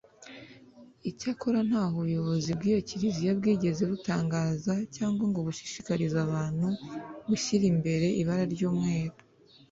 icyakora 1.09 1.59
ntaho 1.67 1.93
ubuyobozi 1.99 2.49
bw’iyo 2.57 2.79
Kiliziya 2.87 3.31
bwigeze 3.39 3.83
butangaza 3.91 4.73
cyangwa 4.95 5.23
ngo 5.29 5.39
bushishikarize 5.47 6.17
abantu 6.27 6.67
gushyira 7.27 7.65
imbere 7.73 8.07
ibara 8.21 8.45
ry’umwura 8.53 9.15